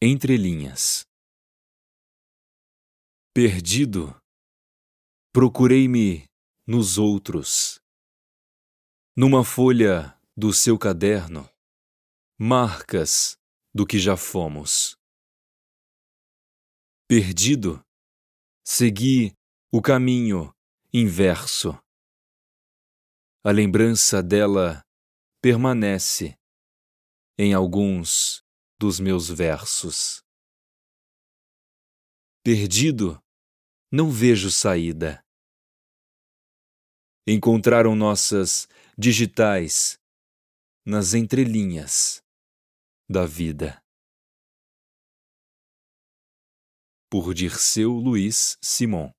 [0.00, 1.04] Entre linhas.
[3.34, 4.14] Perdido,
[5.32, 6.24] procurei-me
[6.64, 7.80] nos outros.
[9.16, 11.50] Numa folha do seu caderno,
[12.38, 13.36] marcas
[13.74, 14.96] do que já fomos.
[17.08, 17.84] Perdido,
[18.64, 19.34] segui
[19.72, 20.54] o caminho
[20.94, 21.76] inverso.
[23.42, 24.80] A lembrança dela
[25.42, 26.38] permanece
[27.36, 28.44] em alguns
[28.78, 30.22] dos meus versos.
[32.44, 33.20] Perdido,
[33.90, 35.24] não vejo saída.
[37.26, 39.98] Encontraram nossas digitais
[40.86, 42.22] nas entrelinhas
[43.10, 43.82] da vida.
[47.10, 49.17] Por Dirceu Luiz Simon